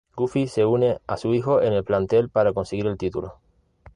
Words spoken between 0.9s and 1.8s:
a su hijo en